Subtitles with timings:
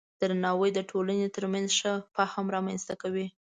[0.19, 3.27] درناوی د ټولنې ترمنځ ښه فهم رامنځته کوي.